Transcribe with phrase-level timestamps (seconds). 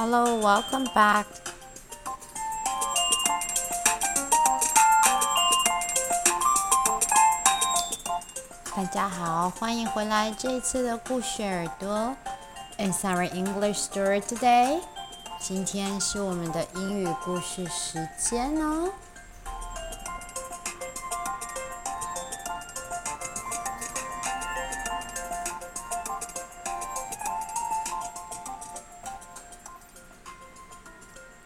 [0.00, 1.24] Hello, welcome back.
[8.74, 10.30] 大家好，欢迎回来。
[10.36, 12.14] 这一次的故事耳朵，
[12.78, 14.80] It's our English story today.
[15.38, 18.90] 今天是我们的英语故事时间哦。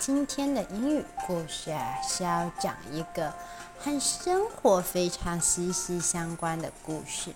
[0.05, 3.33] 今天的英语故事啊，是要讲一个
[3.79, 7.31] 和生活非常息息相关的故事。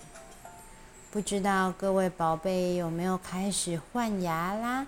[1.10, 4.86] 不知道各位宝贝有没有开始换牙啦？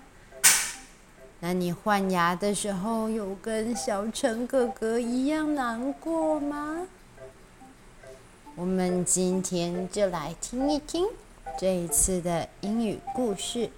[1.41, 6.87] 那你换牙的时候有跟小陈哥哥一样难过吗？
[8.55, 11.05] 我们今天就来听一听
[11.59, 13.69] 这一次的英语故事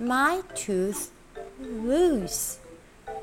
[0.00, 1.08] ：My tooth
[1.60, 2.54] loose。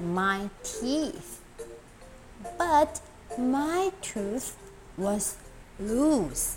[0.00, 1.40] my teeth,
[2.58, 3.00] but
[3.38, 4.50] my tooth
[4.96, 5.34] was
[5.78, 6.54] loose.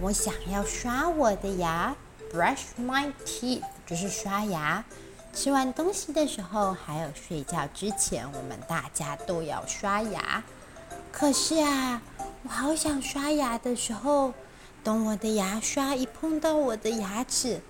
[0.00, 1.94] 我想要刷我的牙
[2.32, 4.84] ，brush my teeth 就是刷牙。
[5.32, 10.42] 吃完东西的时候，还有睡觉之前，我们大家都要刷牙。
[11.10, 12.02] 可是啊，
[12.42, 14.34] 我好想刷牙的时候，
[14.84, 17.60] 等我的牙刷一碰到我的牙齿，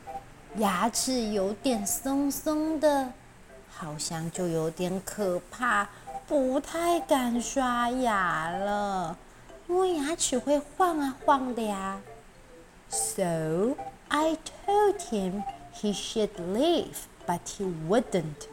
[0.56, 3.12] 牙齿有点松松的。
[3.74, 5.88] 好像就有点可怕，
[6.28, 9.16] 不太敢刷牙了，
[9.68, 12.00] 因为牙齿会晃啊晃的呀。
[12.88, 13.76] So
[14.08, 15.42] I told him
[15.74, 16.94] he should leave,
[17.26, 18.48] but he wouldn't.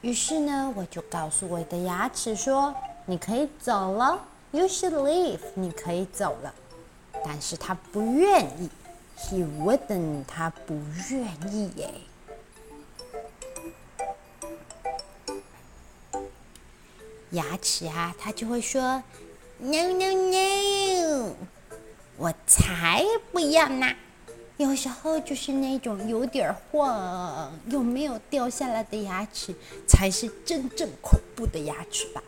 [0.00, 2.74] 于是呢，我就告诉我的牙齿说
[3.06, 6.54] ：“你可以走了，You should leave，你可以走了。”
[7.24, 8.68] 但是他不愿意
[9.18, 10.74] ，He wouldn't，他不
[11.10, 11.90] 愿意耶。
[17.32, 19.02] 牙齿啊，他就会说
[19.58, 21.34] ：“No no no，
[22.16, 23.94] 我才不要呢！
[24.58, 29.54] 有时候就是那种有点晃又没有掉下来的牙齿，
[29.86, 32.22] 才是真正恐怖的牙齿吧。”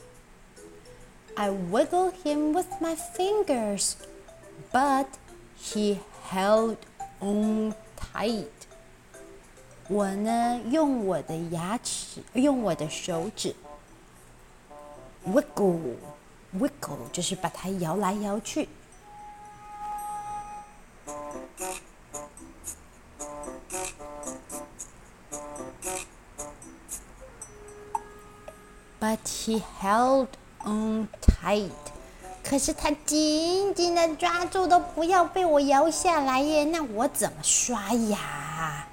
[1.37, 3.93] I wiggle him with my fingers,
[4.73, 5.07] but
[5.61, 5.99] he
[6.31, 6.77] held
[7.21, 8.47] on tight.
[9.89, 13.55] 我呢，用我的牙齿，用我的手指。
[15.27, 15.97] Wiggle,
[16.59, 18.69] wiggle，就是把它摇来摇去。
[29.01, 30.29] But he held
[30.65, 31.71] on tight，
[32.43, 36.65] 可是他紧紧的抓住，都不要被我摇下来耶。
[36.65, 38.87] 那我怎么刷牙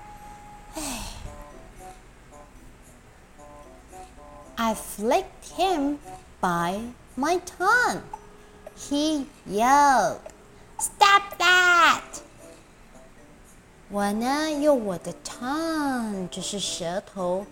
[4.56, 5.24] ？，I flicked
[5.56, 5.98] him。
[6.42, 6.82] By
[7.16, 8.02] my tongue.
[8.76, 10.18] He yelled,
[10.80, 12.02] "Stop that!"
[13.90, 17.46] 我呢，用我的 tongue，就是舌头，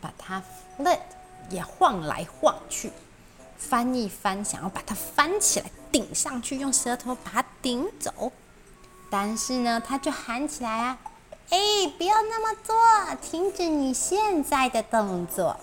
[0.00, 0.42] 把它
[0.76, 0.98] flit
[1.48, 2.92] 也晃来晃去，
[3.56, 8.32] 翻一翻，想要把它翻起来，顶上去，用舌头把它顶走。
[9.08, 10.98] 但是呢，他就喊起来啊
[11.50, 11.58] ：“哎，
[11.96, 12.74] 不要那么做，
[13.22, 15.56] 停止你现在的动作。”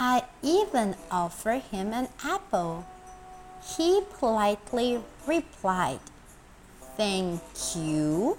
[0.00, 2.84] I even offered him an apple.
[3.62, 5.98] He politely replied,
[6.96, 7.40] "Thank
[7.74, 8.36] you."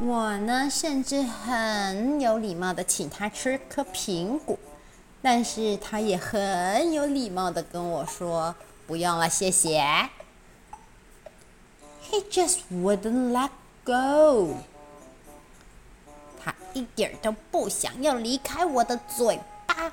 [0.00, 4.56] 我呢，甚至很有礼貌的请他吃颗苹果，
[5.20, 9.82] 但是他也很有礼貌的跟我说：“不用了，谢谢。”
[12.10, 13.50] He just wouldn't let
[13.84, 14.58] go.
[16.73, 19.91] 一点都不想要离开我的嘴巴。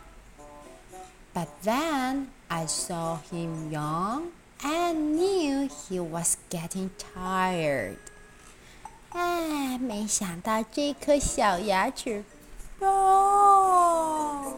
[1.32, 4.30] But then I saw him yawn
[4.62, 7.96] and knew he was getting tired.
[9.10, 12.24] 哎，没想到这颗小牙齿，
[12.80, 14.54] 哦，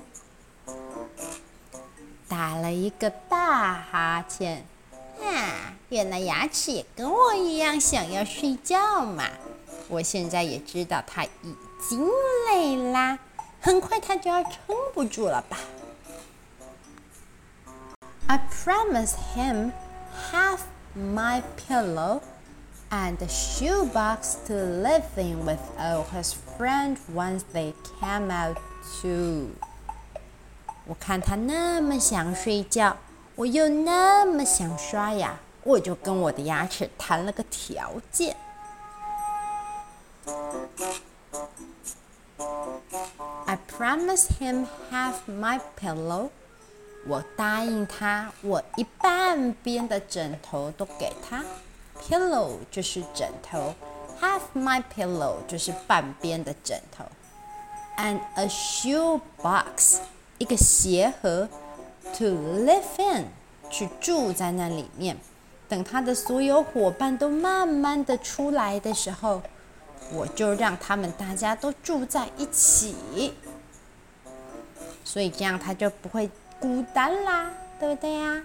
[2.29, 4.65] 打了一个大哈欠。
[5.23, 9.25] 啊，原来牙齿也跟我一样想要睡觉嘛。
[9.89, 11.57] 我现在也知道他已
[11.89, 12.09] 经
[12.47, 13.19] 累啦，
[13.61, 15.59] 很快他就要撑不住了吧。
[18.29, 19.73] I promise him
[20.31, 20.61] half
[20.97, 22.21] my pillow
[22.91, 28.57] and shoebox to live in with all his friends once they came out
[29.03, 29.51] too.
[30.87, 32.97] 我看他那么想睡觉，
[33.35, 38.37] 我又那么想刷牙，我就跟我的牙齿谈了个条件。
[43.47, 46.31] I promise him half my pillow.
[47.07, 51.45] 我答应他，我一半边的枕头都给他。
[52.01, 53.75] Pillow 就是枕头
[54.21, 57.05] ，half my pillow 就是半边的枕头
[57.97, 59.99] ，and a shoe box
[60.39, 61.49] 一个鞋盒
[62.17, 63.27] ，to live in
[63.71, 65.17] 去住在那里面。
[65.69, 69.41] 等他的所有伙伴都慢慢的出来的时候，
[70.11, 73.35] 我就让他们大家都住在一起，
[75.05, 78.43] 所以这样他就不会孤单啦，对不对呀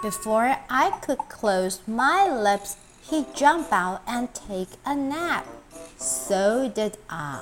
[0.00, 2.74] ？Before I could close my lips,
[3.10, 5.42] he jumped out and take a nap.
[5.98, 7.40] So did I.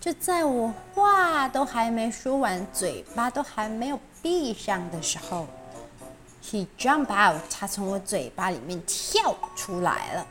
[0.00, 5.47] 就在我话都还没说完，嘴巴都还没有闭上的时候，
[6.43, 10.27] he jumped out，他从我嘴巴里面跳出来了。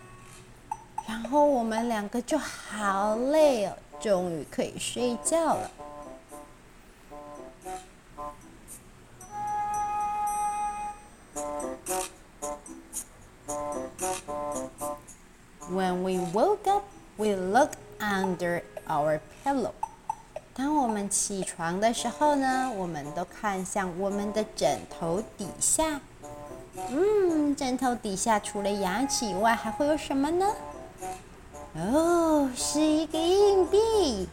[1.09, 5.71] 然后我们两个就好累哦，终于可以睡觉了。
[15.69, 16.85] When we woke up,
[17.17, 19.73] we looked under our pillow.
[20.58, 26.00] 当我们起床的时候呢，我们都看向我们的枕头底下。
[26.90, 30.48] 嗯，枕头底下除了牙齿以外，还会有什么呢？
[31.76, 34.30] 哦，是一个硬币。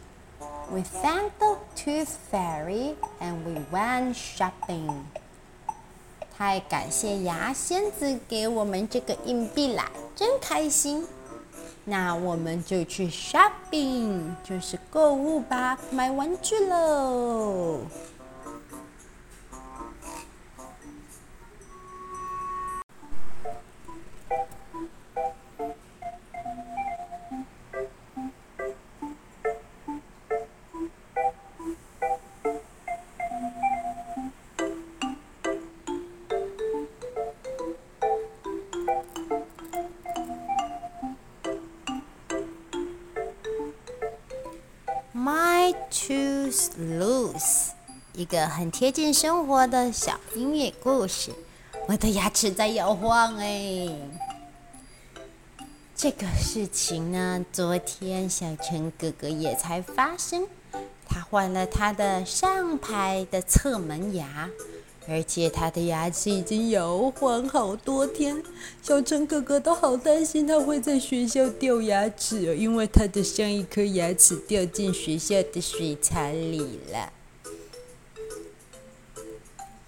[0.71, 4.89] We thanked the tooth fairy and we went shopping.
[6.37, 11.05] 太感谢牙仙子给我们这个硬币啦，真开心。
[11.85, 17.79] 那我们就去 shopping，就是购物吧，买玩具喽。
[46.77, 47.69] Loose，
[48.13, 51.31] 一个很贴近生活的小音乐故事。
[51.87, 53.89] 我的牙齿在摇晃哎。
[55.95, 60.47] 这个事情呢，昨天小陈哥哥也才发生。
[61.07, 64.49] 他换了他的上排的侧门牙。
[65.07, 68.41] 而且他的牙齿已经摇晃好多天，
[68.81, 77.11] 小陈哥哥都好担心他会在学校掉牙齿，因为他的上一颗牙齿掉进学校的水槽里了。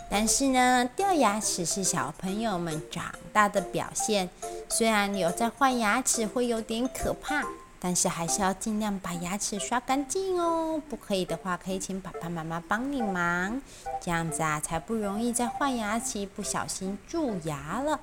[0.10, 4.30] 但是呢，掉牙齿是小朋友们长大的表现，
[4.70, 7.46] 虽然有在换牙齿会有点可怕。
[7.86, 13.62] 但是还是要尽量把牙齿刷干净哦，不可以的话，可以请爸爸妈妈帮你忙，
[14.02, 18.00] 这样子啊，才不容易再换牙齿不小心蛀牙了。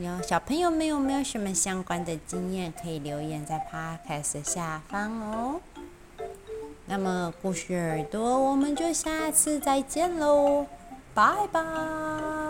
[0.00, 5.60] 有小朋友们有没有什么相关的经验，可以留言在 Podcast 下方哦。
[6.86, 10.64] 那么故事耳朵，我们就下次再见喽，
[11.12, 12.43] 拜拜。